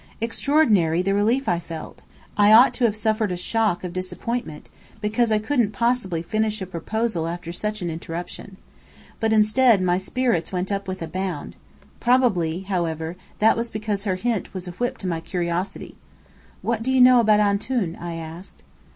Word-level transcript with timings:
Extraordinary, 0.19 1.03
the 1.03 1.13
relief 1.13 1.47
I 1.47 1.59
felt! 1.59 2.01
I 2.35 2.51
ought 2.51 2.73
to 2.73 2.85
have 2.85 2.95
suffered 2.95 3.31
a 3.31 3.37
shock 3.37 3.83
of 3.83 3.93
disappointment, 3.93 4.67
because 4.99 5.31
I 5.31 5.37
couldn't 5.37 5.73
possibly 5.73 6.23
finish 6.23 6.59
a 6.59 6.65
proposal 6.65 7.27
after 7.27 7.53
such 7.53 7.83
an 7.83 7.91
interruption. 7.91 8.57
But 9.19 9.31
instead, 9.31 9.79
my 9.79 9.99
spirits 9.99 10.51
went 10.51 10.71
up 10.71 10.87
with 10.87 11.03
a 11.03 11.07
bound. 11.07 11.55
Probably, 11.99 12.61
however, 12.61 13.15
that 13.37 13.55
was 13.55 13.69
because 13.69 14.05
her 14.05 14.15
hint 14.15 14.55
was 14.55 14.67
a 14.67 14.71
whip 14.71 14.97
to 14.97 15.07
my 15.07 15.19
curiosity. 15.21 15.93
"What 16.63 16.81
do 16.81 16.91
you 16.91 16.99
know 16.99 17.19
about 17.19 17.39
'Antoun'?" 17.39 17.95
I 18.01 18.15
asked. 18.15 18.63